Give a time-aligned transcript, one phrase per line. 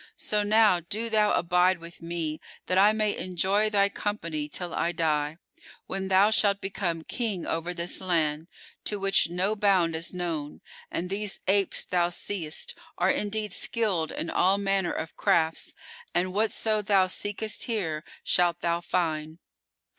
[0.17, 4.91] So now do thou abide with me, that I may enjoy thy company till I
[4.91, 5.37] die,
[5.85, 8.47] when thou shalt become King over this island,
[8.85, 14.31] to which no bound is known, and these apes thou seest are indeed skilled in
[14.31, 15.75] all manner of crafts;
[16.15, 19.37] and whatso thou seekest here shalt thou find."